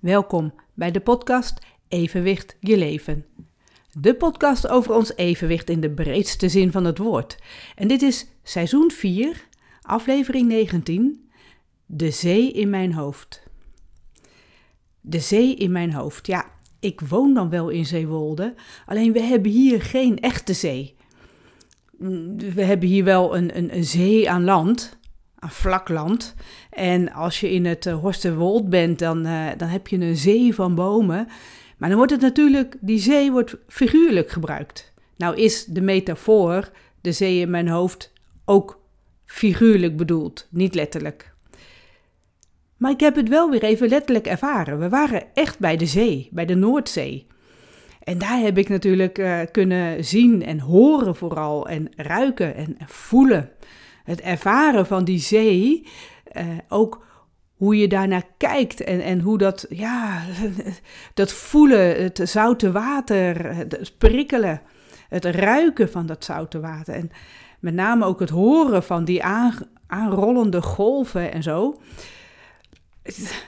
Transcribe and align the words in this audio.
Welkom 0.00 0.54
bij 0.74 0.90
de 0.90 1.00
podcast 1.00 1.58
Evenwicht 1.88 2.56
je 2.60 2.76
leven. 2.76 3.26
De 3.92 4.14
podcast 4.14 4.68
over 4.68 4.94
ons 4.94 5.16
evenwicht 5.16 5.70
in 5.70 5.80
de 5.80 5.90
breedste 5.90 6.48
zin 6.48 6.72
van 6.72 6.84
het 6.84 6.98
woord. 6.98 7.38
En 7.74 7.88
dit 7.88 8.02
is 8.02 8.26
seizoen 8.42 8.90
4, 8.90 9.46
aflevering 9.80 10.48
19, 10.48 11.30
De 11.86 12.10
zee 12.10 12.52
in 12.52 12.70
mijn 12.70 12.92
hoofd. 12.92 13.42
De 15.00 15.20
zee 15.20 15.54
in 15.54 15.72
mijn 15.72 15.92
hoofd. 15.92 16.26
Ja, 16.26 16.46
ik 16.80 17.00
woon 17.00 17.34
dan 17.34 17.50
wel 17.50 17.68
in 17.68 17.86
Zeewolde, 17.86 18.54
alleen 18.86 19.12
we 19.12 19.20
hebben 19.20 19.50
hier 19.50 19.82
geen 19.82 20.18
echte 20.18 20.52
zee. 20.52 20.96
We 22.54 22.62
hebben 22.62 22.88
hier 22.88 23.04
wel 23.04 23.36
een, 23.36 23.56
een, 23.56 23.76
een 23.76 23.84
zee 23.84 24.30
aan 24.30 24.44
land, 24.44 24.97
aan 25.38 25.50
vlak 25.50 25.88
land. 25.88 26.34
En 26.70 27.12
als 27.12 27.40
je 27.40 27.52
in 27.52 27.66
het 27.66 27.86
uh, 27.86 27.94
Horsterwold 27.94 28.68
bent, 28.68 28.98
dan, 28.98 29.26
uh, 29.26 29.46
dan 29.56 29.68
heb 29.68 29.86
je 29.86 30.00
een 30.00 30.16
zee 30.16 30.54
van 30.54 30.74
bomen. 30.74 31.28
Maar 31.76 31.88
dan 31.88 31.98
wordt 31.98 32.12
het 32.12 32.20
natuurlijk, 32.20 32.76
die 32.80 32.98
zee 32.98 33.32
wordt 33.32 33.56
figuurlijk 33.68 34.30
gebruikt. 34.30 34.92
Nou 35.16 35.36
is 35.36 35.64
de 35.64 35.80
metafoor, 35.80 36.70
de 37.00 37.12
zee 37.12 37.40
in 37.40 37.50
mijn 37.50 37.68
hoofd, 37.68 38.12
ook 38.44 38.80
figuurlijk 39.24 39.96
bedoeld, 39.96 40.46
niet 40.50 40.74
letterlijk. 40.74 41.32
Maar 42.76 42.90
ik 42.90 43.00
heb 43.00 43.16
het 43.16 43.28
wel 43.28 43.50
weer 43.50 43.62
even 43.62 43.88
letterlijk 43.88 44.26
ervaren. 44.26 44.78
We 44.78 44.88
waren 44.88 45.22
echt 45.34 45.58
bij 45.58 45.76
de 45.76 45.86
zee, 45.86 46.28
bij 46.32 46.44
de 46.44 46.54
Noordzee. 46.54 47.26
En 48.02 48.18
daar 48.18 48.38
heb 48.38 48.58
ik 48.58 48.68
natuurlijk 48.68 49.18
uh, 49.18 49.40
kunnen 49.52 50.04
zien 50.04 50.44
en 50.44 50.60
horen 50.60 51.16
vooral 51.16 51.68
en 51.68 51.88
ruiken 51.96 52.54
en 52.54 52.76
voelen 52.86 53.50
het 54.08 54.20
ervaren 54.20 54.86
van 54.86 55.04
die 55.04 55.18
zee, 55.18 55.86
uh, 56.32 56.46
ook 56.68 57.06
hoe 57.54 57.76
je 57.76 57.88
daarnaar 57.88 58.26
kijkt 58.36 58.80
en, 58.80 59.00
en 59.00 59.20
hoe 59.20 59.38
dat, 59.38 59.66
ja, 59.68 60.22
dat 61.14 61.32
voelen, 61.32 62.02
het 62.02 62.20
zoute 62.22 62.72
water, 62.72 63.54
het 63.56 63.92
prikkelen, 63.98 64.60
het 65.08 65.24
ruiken 65.24 65.90
van 65.90 66.06
dat 66.06 66.24
zoute 66.24 66.60
water. 66.60 66.94
En 66.94 67.10
met 67.60 67.74
name 67.74 68.04
ook 68.04 68.20
het 68.20 68.30
horen 68.30 68.82
van 68.82 69.04
die 69.04 69.22
aan, 69.22 69.54
aanrollende 69.86 70.62
golven 70.62 71.32
en 71.32 71.42
zo. 71.42 71.80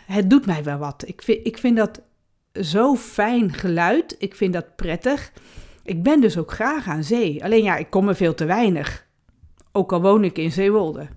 Het 0.07 0.31
doet 0.31 0.47
mij 0.47 0.65
wel 0.65 0.79
wat. 0.79 1.03
Ik 1.07 1.23
vind, 1.23 1.47
ik 1.47 1.59
vind 1.59 1.77
dat 1.77 2.01
zo 2.53 2.97
fijn 2.97 3.53
geluid. 3.53 4.17
Ik 4.19 4.35
vind 4.35 4.53
dat 4.53 4.77
prettig. 4.77 5.33
Ik 5.83 6.03
ben 6.03 6.21
dus 6.21 6.39
ook 6.39 6.53
graag 6.53 6.89
aan 6.89 7.05
zee. 7.05 7.45
Alleen 7.45 7.63
ja, 7.63 7.77
ik 7.77 7.91
kom 7.91 8.09
er 8.09 8.17
veel 8.17 8.35
te 8.35 8.45
weinig. 8.45 9.09
Ook 9.73 9.93
al 9.93 10.01
woon 10.01 10.25
ik 10.25 10.39
in 10.39 10.53
Zeewolde. 10.53 11.09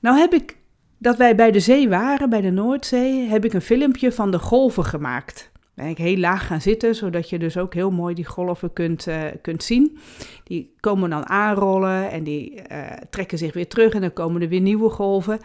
Nou 0.00 0.18
heb 0.18 0.34
ik, 0.34 0.56
dat 0.98 1.16
wij 1.16 1.34
bij 1.34 1.50
de 1.50 1.60
zee 1.60 1.88
waren, 1.88 2.30
bij 2.30 2.40
de 2.40 2.50
Noordzee, 2.50 3.28
heb 3.28 3.44
ik 3.44 3.52
een 3.52 3.60
filmpje 3.60 4.12
van 4.12 4.30
de 4.30 4.38
golven 4.38 4.84
gemaakt. 4.84 5.50
Ben 5.74 5.86
ik 5.86 5.98
heel 5.98 6.16
laag 6.16 6.46
gaan 6.46 6.60
zitten, 6.60 6.94
zodat 6.94 7.30
je 7.30 7.38
dus 7.38 7.56
ook 7.56 7.74
heel 7.74 7.90
mooi 7.90 8.14
die 8.14 8.24
golven 8.24 8.72
kunt, 8.72 9.06
uh, 9.06 9.22
kunt 9.42 9.62
zien. 9.62 9.98
Die 10.44 10.74
komen 10.80 11.10
dan 11.10 11.28
aanrollen 11.28 12.10
en 12.10 12.24
die 12.24 12.62
uh, 12.72 12.90
trekken 13.10 13.38
zich 13.38 13.52
weer 13.52 13.68
terug 13.68 13.92
en 13.92 14.00
dan 14.00 14.12
komen 14.12 14.42
er 14.42 14.48
weer 14.48 14.60
nieuwe 14.60 14.90
golven. 14.90 15.40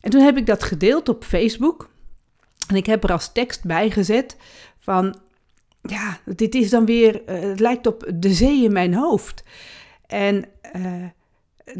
En 0.00 0.10
toen 0.10 0.20
heb 0.20 0.36
ik 0.36 0.46
dat 0.46 0.62
gedeeld 0.62 1.08
op 1.08 1.24
Facebook. 1.24 1.90
En 2.68 2.76
ik 2.76 2.86
heb 2.86 3.04
er 3.04 3.12
als 3.12 3.32
tekst 3.32 3.64
bij 3.64 3.90
gezet 3.90 4.36
van, 4.78 5.16
ja, 5.82 6.18
dit 6.24 6.54
is 6.54 6.70
dan 6.70 6.84
weer, 6.84 7.22
uh, 7.28 7.40
het 7.40 7.60
lijkt 7.60 7.86
op 7.86 8.10
de 8.14 8.32
zee 8.32 8.64
in 8.64 8.72
mijn 8.72 8.94
hoofd. 8.94 9.44
En 10.10 10.44
uh, 10.76 11.04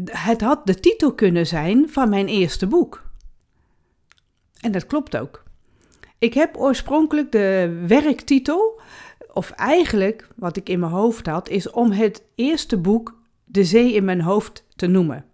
het 0.05 0.41
had 0.41 0.65
de 0.65 0.79
titel 0.79 1.13
kunnen 1.13 1.47
zijn 1.47 1.89
van 1.89 2.09
mijn 2.09 2.27
eerste 2.27 2.67
boek. 2.67 3.09
En 4.61 4.71
dat 4.71 4.85
klopt 4.85 5.17
ook. 5.17 5.43
Ik 6.19 6.33
heb 6.33 6.57
oorspronkelijk 6.57 7.31
de 7.31 7.83
werktitel, 7.87 8.81
of 9.33 9.51
eigenlijk 9.51 10.27
wat 10.35 10.57
ik 10.57 10.69
in 10.69 10.79
mijn 10.79 10.91
hoofd 10.91 11.25
had, 11.25 11.49
is 11.49 11.69
om 11.69 11.91
het 11.91 12.23
eerste 12.35 12.77
boek 12.77 13.19
De 13.43 13.63
Zee 13.63 13.93
in 13.93 14.05
mijn 14.05 14.21
hoofd 14.21 14.65
te 14.75 14.87
noemen. 14.87 15.25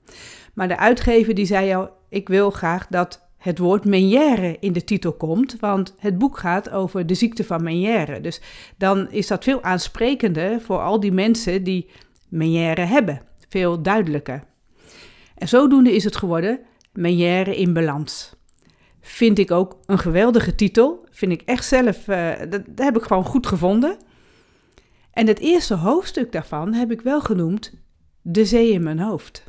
Maar 0.54 0.68
de 0.68 0.78
uitgever 0.78 1.34
die 1.34 1.46
zei 1.46 1.76
al, 1.76 1.90
ik 2.10 2.28
wil 2.28 2.50
graag 2.50 2.88
dat 2.88 3.26
het 3.38 3.58
woord 3.58 3.86
Meniere 3.86 4.58
in 4.60 4.74
de 4.74 4.84
titel 4.84 5.14
komt, 5.14 5.60
want 5.60 5.96
het 5.98 6.18
boek 6.18 6.38
gaat 6.38 6.70
over 6.70 7.08
de 7.08 7.14
ziekte 7.14 7.44
van 7.44 7.64
Meniere. 7.64 8.22
Dus 8.22 8.42
dan 8.78 9.12
is 9.12 9.28
dat 9.28 9.44
veel 9.44 9.64
aansprekender 9.64 10.62
voor 10.62 10.80
al 10.80 11.00
die 11.00 11.12
mensen 11.12 11.64
die 11.64 11.90
Meniere 12.28 12.82
hebben. 12.82 13.22
Veel 13.50 13.82
duidelijker. 13.82 14.44
En 15.36 15.48
zodoende 15.48 15.96
is 15.96 16.04
het 16.04 16.16
geworden 16.16 16.60
Meniere 16.94 17.58
in 17.58 17.74
balans. 17.74 18.36
Vind 19.02 19.40
ik 19.40 19.52
ook 19.52 19.78
een 19.86 20.00
geweldige 20.00 20.56
titel. 20.56 21.06
Vind 21.12 21.32
ik 21.32 21.42
echt 21.42 21.66
zelf, 21.66 22.04
dat, 22.04 22.50
dat 22.50 22.86
heb 22.86 22.98
ik 22.98 23.04
gewoon 23.04 23.26
goed 23.26 23.48
gevonden. 23.48 23.98
En 25.12 25.28
het 25.28 25.40
eerste 25.40 25.74
hoofdstuk 25.74 26.32
daarvan 26.32 26.74
heb 26.74 26.92
ik 26.92 27.02
wel 27.02 27.22
genoemd 27.22 27.74
De 28.22 28.46
zee 28.46 28.72
in 28.72 28.84
mijn 28.84 29.00
hoofd. 29.00 29.44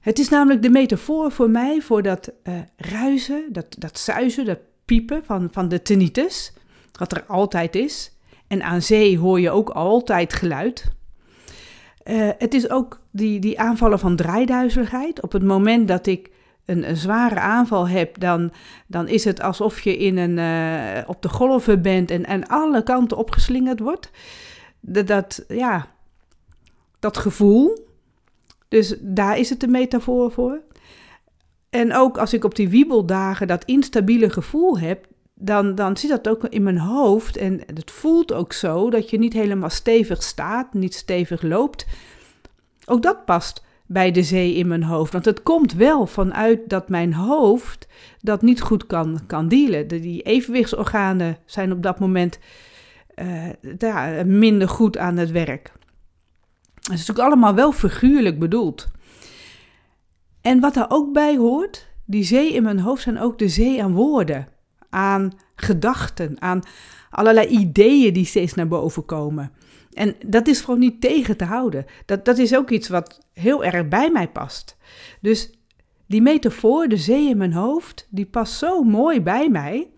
Het 0.00 0.18
is 0.18 0.28
namelijk 0.28 0.62
de 0.62 0.70
metafoor 0.70 1.32
voor 1.32 1.50
mij 1.50 1.80
voor 1.80 2.02
dat 2.02 2.32
uh, 2.44 2.54
ruizen, 2.76 3.52
dat, 3.52 3.66
dat 3.78 3.98
zuizen, 3.98 4.44
dat 4.44 4.58
piepen 4.84 5.24
van, 5.24 5.48
van 5.52 5.68
de 5.68 5.82
tinnitus, 5.82 6.52
wat 6.92 7.12
er 7.12 7.24
altijd 7.24 7.74
is. 7.74 8.16
En 8.46 8.62
aan 8.62 8.82
zee 8.82 9.18
hoor 9.18 9.40
je 9.40 9.50
ook 9.50 9.70
altijd 9.70 10.32
geluid. 10.32 10.88
Uh, 12.08 12.28
het 12.38 12.54
is 12.54 12.70
ook 12.70 13.00
die, 13.10 13.40
die 13.40 13.60
aanvallen 13.60 13.98
van 13.98 14.16
draaiduizeligheid. 14.16 15.22
Op 15.22 15.32
het 15.32 15.42
moment 15.42 15.88
dat 15.88 16.06
ik 16.06 16.30
een, 16.64 16.88
een 16.88 16.96
zware 16.96 17.40
aanval 17.40 17.88
heb, 17.88 18.18
dan, 18.18 18.52
dan 18.86 19.08
is 19.08 19.24
het 19.24 19.40
alsof 19.40 19.80
je 19.80 19.96
in 19.96 20.16
een, 20.16 20.36
uh, 20.38 21.08
op 21.08 21.22
de 21.22 21.28
golven 21.28 21.82
bent 21.82 22.10
en 22.10 22.26
aan 22.26 22.46
alle 22.46 22.82
kanten 22.82 23.16
opgeslingerd 23.16 23.80
wordt. 23.80 24.10
Dat, 24.80 25.06
dat, 25.06 25.44
ja, 25.48 25.86
dat 26.98 27.16
gevoel, 27.16 27.86
dus 28.68 28.96
daar 29.00 29.38
is 29.38 29.50
het 29.50 29.62
een 29.62 29.70
metafoor 29.70 30.32
voor. 30.32 30.60
En 31.70 31.94
ook 31.94 32.18
als 32.18 32.32
ik 32.32 32.44
op 32.44 32.54
die 32.54 32.68
wiebeldagen 32.68 33.46
dat 33.46 33.64
instabiele 33.64 34.30
gevoel 34.30 34.78
heb, 34.78 35.06
dan, 35.38 35.74
dan 35.74 35.96
zit 35.96 36.10
dat 36.10 36.28
ook 36.28 36.44
in 36.44 36.62
mijn 36.62 36.78
hoofd. 36.78 37.36
En 37.36 37.60
het 37.74 37.90
voelt 37.90 38.32
ook 38.32 38.52
zo 38.52 38.90
dat 38.90 39.10
je 39.10 39.18
niet 39.18 39.32
helemaal 39.32 39.70
stevig 39.70 40.22
staat, 40.22 40.74
niet 40.74 40.94
stevig 40.94 41.42
loopt. 41.42 41.86
Ook 42.84 43.02
dat 43.02 43.24
past 43.24 43.64
bij 43.86 44.10
de 44.10 44.22
zee 44.22 44.54
in 44.54 44.68
mijn 44.68 44.82
hoofd. 44.82 45.12
Want 45.12 45.24
het 45.24 45.42
komt 45.42 45.72
wel 45.72 46.06
vanuit 46.06 46.68
dat 46.68 46.88
mijn 46.88 47.14
hoofd 47.14 47.88
dat 48.20 48.42
niet 48.42 48.60
goed 48.60 48.86
kan, 48.86 49.20
kan 49.26 49.48
dealen. 49.48 49.88
Die 49.88 50.22
evenwichtsorganen 50.22 51.38
zijn 51.44 51.72
op 51.72 51.82
dat 51.82 51.98
moment 51.98 52.38
ja, 53.78 54.22
minder 54.24 54.68
goed 54.68 54.98
aan 54.98 55.16
het 55.16 55.30
werk. 55.30 55.72
Het 56.74 56.94
is 56.94 57.06
natuurlijk 57.06 57.28
allemaal 57.28 57.54
wel 57.54 57.72
figuurlijk 57.72 58.38
bedoeld. 58.38 58.88
En 60.40 60.60
wat 60.60 60.74
daar 60.74 60.90
ook 60.90 61.12
bij 61.12 61.36
hoort, 61.36 61.88
die 62.04 62.24
zee 62.24 62.52
in 62.52 62.62
mijn 62.62 62.78
hoofd 62.78 63.02
zijn 63.02 63.20
ook 63.20 63.38
de 63.38 63.48
zee 63.48 63.82
aan 63.82 63.92
woorden, 63.92 64.48
aan 64.96 65.32
gedachten, 65.56 66.40
aan 66.40 66.62
allerlei 67.10 67.46
ideeën 67.46 68.12
die 68.12 68.24
steeds 68.24 68.54
naar 68.54 68.68
boven 68.68 69.04
komen. 69.04 69.52
En 69.92 70.16
dat 70.26 70.46
is 70.46 70.60
gewoon 70.60 70.80
niet 70.80 71.00
tegen 71.00 71.36
te 71.36 71.44
houden. 71.44 71.84
Dat, 72.06 72.24
dat 72.24 72.38
is 72.38 72.56
ook 72.56 72.70
iets 72.70 72.88
wat 72.88 73.20
heel 73.32 73.64
erg 73.64 73.88
bij 73.88 74.10
mij 74.10 74.28
past. 74.28 74.76
Dus 75.20 75.50
die 76.06 76.22
metafoor, 76.22 76.88
de 76.88 76.96
zee 76.96 77.28
in 77.28 77.36
mijn 77.36 77.52
hoofd, 77.52 78.06
die 78.10 78.26
past 78.26 78.52
zo 78.52 78.82
mooi 78.82 79.22
bij 79.22 79.48
mij. 79.48 79.90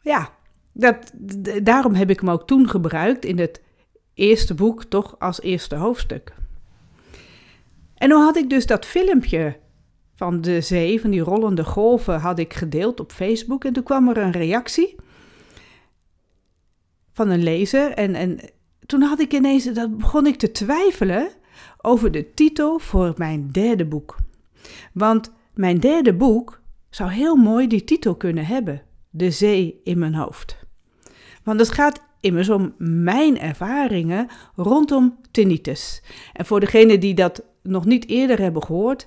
Ja, 0.00 0.32
dat, 0.72 1.12
daarom 1.62 1.94
heb 1.94 2.10
ik 2.10 2.20
hem 2.20 2.30
ook 2.30 2.46
toen 2.46 2.68
gebruikt 2.68 3.24
in 3.24 3.38
het 3.38 3.62
eerste 4.14 4.54
boek, 4.54 4.84
toch 4.84 5.18
als 5.18 5.40
eerste 5.40 5.76
hoofdstuk. 5.76 6.34
En 7.94 8.08
dan 8.08 8.22
had 8.22 8.36
ik 8.36 8.50
dus 8.50 8.66
dat 8.66 8.86
filmpje 8.86 9.62
van 10.24 10.40
de 10.40 10.60
zee, 10.60 11.00
van 11.00 11.10
die 11.10 11.20
rollende 11.20 11.64
golven, 11.64 12.20
had 12.20 12.38
ik 12.38 12.54
gedeeld 12.54 13.00
op 13.00 13.12
Facebook. 13.12 13.64
En 13.64 13.72
toen 13.72 13.82
kwam 13.82 14.08
er 14.08 14.16
een 14.16 14.32
reactie 14.32 14.96
van 17.12 17.28
een 17.28 17.42
lezer. 17.42 17.90
En, 17.90 18.14
en 18.14 18.38
toen 18.86 19.02
had 19.02 19.20
ik 19.20 19.32
ineens, 19.32 19.64
dat 19.64 19.96
begon 19.98 20.26
ik 20.26 20.36
te 20.36 20.52
twijfelen 20.52 21.28
over 21.80 22.10
de 22.10 22.34
titel 22.34 22.78
voor 22.78 23.14
mijn 23.16 23.48
derde 23.50 23.86
boek. 23.86 24.16
Want 24.92 25.32
mijn 25.54 25.80
derde 25.80 26.14
boek 26.14 26.60
zou 26.90 27.10
heel 27.10 27.36
mooi 27.36 27.66
die 27.66 27.84
titel 27.84 28.14
kunnen 28.14 28.46
hebben: 28.46 28.82
De 29.10 29.30
zee 29.30 29.80
in 29.82 29.98
mijn 29.98 30.14
hoofd. 30.14 30.56
Want 31.42 31.60
het 31.60 31.70
gaat 31.70 32.02
immers 32.20 32.48
om 32.48 32.74
mijn 32.78 33.38
ervaringen 33.38 34.28
rondom 34.56 35.18
tinnitus. 35.30 36.02
En 36.32 36.46
voor 36.46 36.60
degenen 36.60 37.00
die 37.00 37.14
dat 37.14 37.42
nog 37.62 37.84
niet 37.84 38.08
eerder 38.08 38.38
hebben 38.38 38.62
gehoord, 38.62 39.06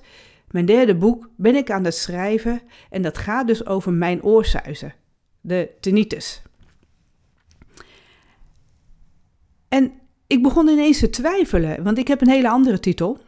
mijn 0.50 0.66
derde 0.66 0.96
boek 0.96 1.30
ben 1.36 1.54
ik 1.54 1.70
aan 1.70 1.84
het 1.84 1.94
schrijven 1.94 2.60
en 2.90 3.02
dat 3.02 3.18
gaat 3.18 3.46
dus 3.46 3.66
over 3.66 3.92
mijn 3.92 4.22
oorsuizen, 4.22 4.94
de 5.40 5.70
tinnitus. 5.80 6.42
En 9.68 9.92
ik 10.26 10.42
begon 10.42 10.68
ineens 10.68 10.98
te 10.98 11.10
twijfelen, 11.10 11.82
want 11.82 11.98
ik 11.98 12.08
heb 12.08 12.20
een 12.20 12.28
hele 12.28 12.50
andere 12.50 12.80
titel. 12.80 13.18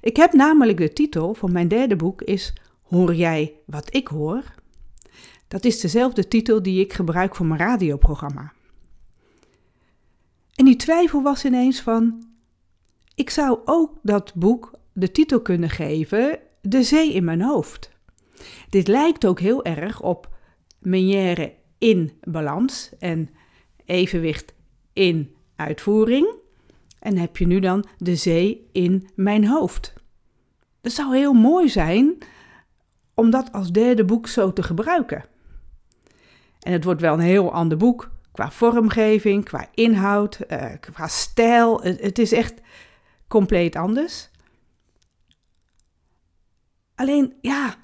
Ik 0.00 0.16
heb 0.16 0.32
namelijk 0.32 0.78
de 0.78 0.92
titel 0.92 1.34
van 1.34 1.52
mijn 1.52 1.68
derde 1.68 1.96
boek 1.96 2.22
is 2.22 2.52
Hoor 2.82 3.14
jij 3.14 3.54
wat 3.66 3.94
ik 3.94 4.08
hoor? 4.08 4.42
Dat 5.48 5.64
is 5.64 5.80
dezelfde 5.80 6.28
titel 6.28 6.62
die 6.62 6.80
ik 6.80 6.92
gebruik 6.92 7.34
voor 7.34 7.46
mijn 7.46 7.60
radioprogramma. 7.60 8.52
En 10.54 10.64
die 10.64 10.76
twijfel 10.76 11.22
was 11.22 11.44
ineens 11.44 11.80
van: 11.80 12.26
ik 13.14 13.30
zou 13.30 13.58
ook 13.64 13.98
dat 14.02 14.34
boek 14.34 14.72
de 14.94 15.10
titel 15.10 15.40
kunnen 15.40 15.70
geven: 15.70 16.38
De 16.60 16.82
zee 16.82 17.12
in 17.12 17.24
mijn 17.24 17.42
hoofd. 17.42 17.90
Dit 18.68 18.88
lijkt 18.88 19.26
ook 19.26 19.40
heel 19.40 19.64
erg 19.64 20.00
op 20.00 20.32
Meniere 20.78 21.52
in 21.78 22.12
balans 22.20 22.90
en 22.98 23.30
evenwicht 23.84 24.54
in 24.92 25.34
uitvoering. 25.56 26.34
En 26.98 27.16
heb 27.16 27.36
je 27.36 27.46
nu 27.46 27.60
dan 27.60 27.84
de 27.98 28.16
zee 28.16 28.68
in 28.72 29.08
mijn 29.14 29.46
hoofd. 29.46 29.92
Het 30.82 30.92
zou 30.92 31.16
heel 31.16 31.32
mooi 31.32 31.68
zijn 31.68 32.18
om 33.14 33.30
dat 33.30 33.52
als 33.52 33.70
derde 33.70 34.04
boek 34.04 34.26
zo 34.28 34.52
te 34.52 34.62
gebruiken. 34.62 35.24
En 36.60 36.72
het 36.72 36.84
wordt 36.84 37.00
wel 37.00 37.14
een 37.14 37.20
heel 37.20 37.52
ander 37.52 37.78
boek 37.78 38.10
qua 38.32 38.50
vormgeving, 38.50 39.44
qua 39.44 39.68
inhoud, 39.74 40.40
uh, 40.48 40.64
qua 40.80 41.08
stijl. 41.08 41.82
Het 41.82 42.18
is 42.18 42.32
echt 42.32 42.54
compleet 43.28 43.76
anders. 43.76 44.30
Alleen, 46.94 47.32
ja, 47.40 47.74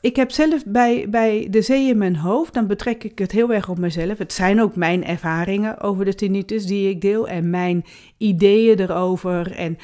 ik 0.00 0.16
heb 0.16 0.30
zelf 0.30 0.64
bij, 0.66 1.08
bij 1.08 1.46
de 1.50 1.62
zee 1.62 1.88
in 1.88 1.98
mijn 1.98 2.16
hoofd, 2.16 2.54
dan 2.54 2.66
betrek 2.66 3.04
ik 3.04 3.18
het 3.18 3.32
heel 3.32 3.52
erg 3.52 3.68
op 3.68 3.78
mezelf. 3.78 4.18
Het 4.18 4.32
zijn 4.32 4.60
ook 4.60 4.76
mijn 4.76 5.04
ervaringen 5.04 5.80
over 5.80 6.04
de 6.04 6.14
tinnitus 6.14 6.66
die 6.66 6.88
ik 6.88 7.00
deel 7.00 7.28
en 7.28 7.50
mijn 7.50 7.84
ideeën 8.16 8.80
erover 8.80 9.52
en 9.52 9.78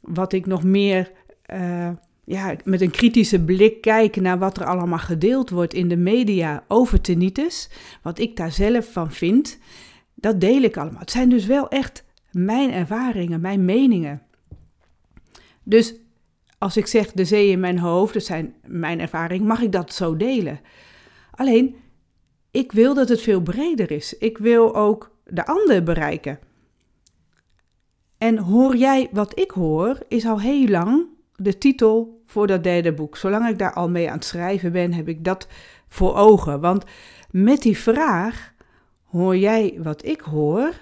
wat 0.00 0.32
ik 0.32 0.46
nog 0.46 0.62
meer 0.62 1.10
uh, 1.52 1.88
ja, 2.24 2.54
met 2.64 2.80
een 2.80 2.90
kritische 2.90 3.44
blik 3.44 3.80
kijk 3.80 4.16
naar 4.16 4.38
wat 4.38 4.56
er 4.56 4.66
allemaal 4.66 4.98
gedeeld 4.98 5.50
wordt 5.50 5.74
in 5.74 5.88
de 5.88 5.96
media 5.96 6.64
over 6.68 7.00
tinnitus, 7.00 7.70
wat 8.02 8.18
ik 8.18 8.36
daar 8.36 8.52
zelf 8.52 8.92
van 8.92 9.12
vind, 9.12 9.58
dat 10.14 10.40
deel 10.40 10.62
ik 10.62 10.76
allemaal. 10.76 11.00
Het 11.00 11.10
zijn 11.10 11.28
dus 11.28 11.46
wel 11.46 11.68
echt 11.68 12.04
mijn 12.30 12.72
ervaringen, 12.72 13.40
mijn 13.40 13.64
meningen. 13.64 14.22
Dus 15.62 15.94
als 16.58 16.76
ik 16.76 16.86
zeg 16.86 17.12
de 17.12 17.24
zee 17.24 17.50
in 17.50 17.60
mijn 17.60 17.78
hoofd, 17.78 18.14
dat 18.14 18.24
zijn 18.24 18.54
mijn 18.66 19.00
ervaringen, 19.00 19.46
mag 19.46 19.60
ik 19.60 19.72
dat 19.72 19.92
zo 19.92 20.16
delen. 20.16 20.60
Alleen, 21.30 21.76
ik 22.50 22.72
wil 22.72 22.94
dat 22.94 23.08
het 23.08 23.20
veel 23.20 23.40
breder 23.40 23.90
is. 23.90 24.18
Ik 24.18 24.38
wil 24.38 24.74
ook 24.74 25.16
de 25.24 25.46
ander 25.46 25.82
bereiken. 25.82 26.38
En 28.18 28.38
hoor 28.38 28.76
jij 28.76 29.08
wat 29.12 29.38
ik 29.38 29.50
hoor, 29.50 29.98
is 30.08 30.26
al 30.26 30.40
heel 30.40 30.68
lang 30.68 31.06
de 31.34 31.58
titel 31.58 32.22
voor 32.26 32.46
dat 32.46 32.62
derde 32.62 32.92
boek. 32.92 33.16
Zolang 33.16 33.48
ik 33.48 33.58
daar 33.58 33.72
al 33.72 33.90
mee 33.90 34.08
aan 34.08 34.14
het 34.14 34.24
schrijven 34.24 34.72
ben, 34.72 34.92
heb 34.92 35.08
ik 35.08 35.24
dat 35.24 35.48
voor 35.88 36.16
ogen. 36.16 36.60
Want 36.60 36.84
met 37.30 37.62
die 37.62 37.78
vraag, 37.78 38.52
hoor 39.04 39.36
jij 39.36 39.78
wat 39.82 40.04
ik 40.04 40.20
hoor, 40.20 40.72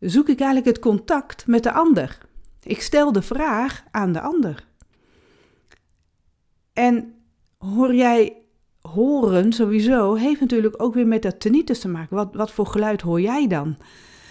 zoek 0.00 0.28
ik 0.28 0.40
eigenlijk 0.40 0.76
het 0.76 0.84
contact 0.84 1.46
met 1.46 1.62
de 1.62 1.72
ander. 1.72 2.18
Ik 2.66 2.82
stel 2.82 3.12
de 3.12 3.22
vraag 3.22 3.84
aan 3.90 4.12
de 4.12 4.20
ander. 4.20 4.66
En 6.72 7.14
hoor 7.58 7.94
jij 7.94 8.36
horen 8.80 9.52
sowieso, 9.52 10.14
heeft 10.14 10.40
natuurlijk 10.40 10.82
ook 10.82 10.94
weer 10.94 11.06
met 11.06 11.22
dat 11.22 11.40
tinnitus 11.40 11.80
te 11.80 11.88
maken. 11.88 12.16
Wat, 12.16 12.34
wat 12.34 12.50
voor 12.52 12.66
geluid 12.66 13.00
hoor 13.00 13.20
jij 13.20 13.46
dan? 13.46 13.76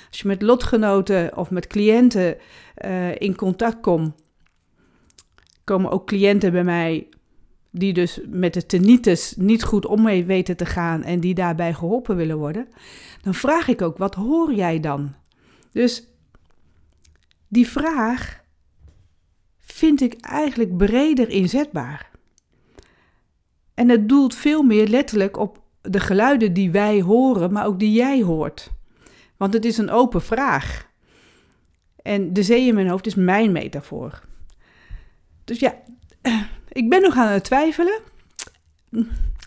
Als 0.10 0.20
je 0.20 0.28
met 0.28 0.42
lotgenoten 0.42 1.38
of 1.38 1.52
met 1.52 1.68
cliënten 1.68 2.38
uh, 2.86 3.16
in 3.16 3.36
contact 3.36 3.80
komt, 3.80 4.14
komen 5.64 5.92
ook 5.92 6.08
cliënten 6.08 6.52
bij 6.52 6.64
mij 6.64 7.08
die 7.72 7.94
dus 7.94 8.20
met 8.28 8.54
de 8.54 8.66
tinnitus 8.66 9.34
niet 9.38 9.64
goed 9.64 9.86
om 9.86 10.02
mee 10.02 10.26
weten 10.26 10.58
te 10.58 10.66
gaan 10.66 11.04
en 11.04 11.20
die 11.20 11.34
daarbij 11.34 11.74
geholpen 11.74 12.16
willen 12.16 12.38
worden. 12.38 12.68
Dan 13.22 13.34
vraag 13.34 13.68
ik 13.68 13.82
ook, 13.82 13.98
wat 13.98 14.16
hoor 14.16 14.54
jij 14.54 14.80
dan? 14.80 15.14
Dus 15.72 16.08
die 17.48 17.68
vraag 17.68 18.44
vind 19.60 20.02
ik 20.02 20.14
eigenlijk 20.22 20.78
breder 20.78 21.30
inzetbaar. 21.30 22.12
En 23.74 23.90
het 23.90 24.10
doelt 24.10 24.36
veel 24.36 24.64
meer 24.64 24.88
letterlijk 24.88 25.38
op 25.38 25.62
de 25.82 26.00
geluiden 26.00 26.54
die 26.54 26.72
wij 26.72 27.02
horen, 27.02 27.52
maar 27.52 27.66
ook 27.66 27.80
die 27.80 27.92
jij 27.92 28.22
hoort. 28.22 28.72
Want 29.38 29.54
het 29.54 29.66
is 29.66 29.78
een 29.78 29.90
open 29.90 30.22
vraag. 30.22 30.88
En 32.02 32.34
de 32.34 32.44
zee 32.44 32.68
in 32.68 32.76
mijn 32.76 32.88
hoofd 32.88 33.06
is 33.06 33.16
mijn 33.16 33.52
metafoor. 33.52 34.22
Dus 35.44 35.60
ja, 35.60 35.76
ik 36.72 36.90
ben 36.90 37.02
nog 37.02 37.16
aan 37.16 37.32
het 37.32 37.44
twijfelen. 37.44 38.00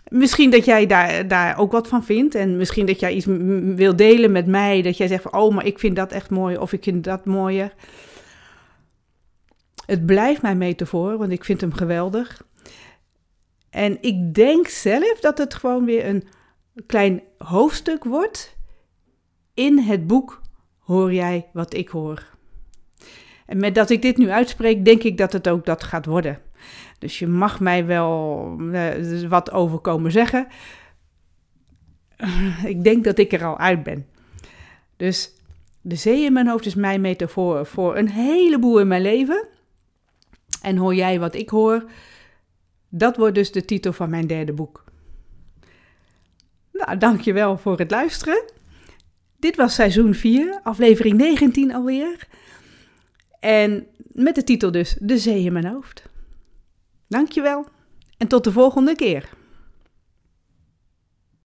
Misschien 0.09 0.49
dat 0.49 0.65
jij 0.65 0.85
daar, 0.85 1.27
daar 1.27 1.57
ook 1.57 1.71
wat 1.71 1.87
van 1.87 2.03
vindt. 2.03 2.35
En 2.35 2.57
misschien 2.57 2.85
dat 2.85 2.99
jij 2.99 3.13
iets 3.13 3.25
wil 3.75 3.95
delen 3.95 4.31
met 4.31 4.45
mij. 4.45 4.81
Dat 4.81 4.97
jij 4.97 5.07
zegt 5.07 5.23
van, 5.23 5.33
oh, 5.33 5.53
maar 5.53 5.65
ik 5.65 5.79
vind 5.79 5.95
dat 5.95 6.11
echt 6.11 6.29
mooi. 6.29 6.57
Of 6.57 6.73
ik 6.73 6.83
vind 6.83 7.03
dat 7.03 7.25
mooier. 7.25 7.73
Het 9.85 10.05
blijft 10.05 10.41
mijn 10.41 10.57
metafoor, 10.57 11.17
want 11.17 11.31
ik 11.31 11.45
vind 11.45 11.61
hem 11.61 11.73
geweldig. 11.73 12.41
En 13.69 13.97
ik 14.01 14.33
denk 14.33 14.67
zelf 14.67 15.19
dat 15.19 15.37
het 15.37 15.53
gewoon 15.53 15.85
weer 15.85 16.05
een 16.05 16.23
klein 16.85 17.21
hoofdstuk 17.37 18.03
wordt 18.03 18.57
in 19.53 19.79
het 19.79 20.07
boek 20.07 20.41
Hoor 20.89 21.13
jij 21.13 21.47
wat 21.53 21.73
ik 21.73 21.89
hoor? 21.89 22.23
En 23.45 23.57
met 23.59 23.75
dat 23.75 23.89
ik 23.89 24.01
dit 24.01 24.17
nu 24.17 24.29
uitspreek, 24.29 24.85
denk 24.85 25.03
ik 25.03 25.17
dat 25.17 25.33
het 25.33 25.47
ook 25.47 25.65
dat 25.65 25.83
gaat 25.83 26.05
worden. 26.05 26.41
Dus 26.99 27.19
je 27.19 27.27
mag 27.27 27.59
mij 27.59 27.85
wel 27.85 28.55
uh, 28.59 29.27
wat 29.29 29.51
over 29.51 29.79
komen 29.79 30.11
zeggen. 30.11 30.47
ik 32.65 32.83
denk 32.83 33.03
dat 33.03 33.17
ik 33.17 33.33
er 33.33 33.45
al 33.45 33.57
uit 33.57 33.83
ben. 33.83 34.07
Dus 34.97 35.33
de 35.81 35.95
zee 35.95 36.23
in 36.23 36.33
mijn 36.33 36.47
hoofd 36.47 36.65
is 36.65 36.75
mijn 36.75 37.01
metafoor 37.01 37.65
voor 37.65 37.97
een 37.97 38.09
heleboel 38.09 38.79
in 38.79 38.87
mijn 38.87 39.01
leven. 39.01 39.47
En 40.61 40.77
hoor 40.77 40.95
jij 40.95 41.19
wat 41.19 41.35
ik 41.35 41.49
hoor? 41.49 41.89
Dat 42.89 43.17
wordt 43.17 43.35
dus 43.35 43.51
de 43.51 43.65
titel 43.65 43.93
van 43.93 44.09
mijn 44.09 44.27
derde 44.27 44.53
boek. 44.53 44.83
Nou, 46.71 46.97
dankjewel 46.97 47.57
voor 47.57 47.79
het 47.79 47.91
luisteren. 47.91 48.43
Dit 49.39 49.55
was 49.55 49.73
seizoen 49.73 50.13
4, 50.13 50.59
aflevering 50.63 51.17
19 51.17 51.73
alweer. 51.73 52.27
En 53.39 53.87
met 53.97 54.35
de 54.35 54.43
titel 54.43 54.71
dus 54.71 54.97
De 54.99 55.17
Zee 55.17 55.43
in 55.43 55.53
mijn 55.53 55.67
hoofd. 55.67 56.08
Dankjewel 57.09 57.65
en 58.17 58.27
tot 58.27 58.43
de 58.43 58.51
volgende 58.51 58.95
keer. 58.95 59.29